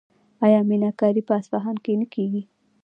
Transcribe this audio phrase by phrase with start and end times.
[0.45, 2.41] آیا میناکاري په اصفهان کې نه کیږي؟